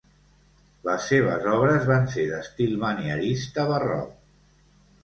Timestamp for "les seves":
0.87-1.45